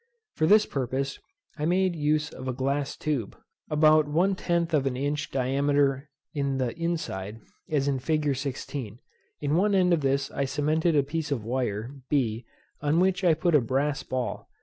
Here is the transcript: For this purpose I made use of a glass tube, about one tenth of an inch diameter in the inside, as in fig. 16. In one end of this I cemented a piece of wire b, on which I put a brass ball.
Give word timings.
For 0.35 0.47
this 0.47 0.65
purpose 0.65 1.19
I 1.59 1.65
made 1.67 1.95
use 1.95 2.31
of 2.31 2.47
a 2.47 2.53
glass 2.53 2.97
tube, 2.97 3.37
about 3.69 4.07
one 4.07 4.33
tenth 4.33 4.73
of 4.73 4.87
an 4.87 4.97
inch 4.97 5.29
diameter 5.29 6.09
in 6.33 6.57
the 6.57 6.73
inside, 6.75 7.39
as 7.69 7.87
in 7.87 7.99
fig. 7.99 8.35
16. 8.35 8.97
In 9.41 9.55
one 9.55 9.75
end 9.75 9.93
of 9.93 10.01
this 10.01 10.31
I 10.31 10.45
cemented 10.45 10.95
a 10.95 11.03
piece 11.03 11.29
of 11.31 11.43
wire 11.45 11.93
b, 12.09 12.45
on 12.81 12.99
which 12.99 13.23
I 13.23 13.35
put 13.35 13.53
a 13.53 13.61
brass 13.61 14.01
ball. 14.01 14.49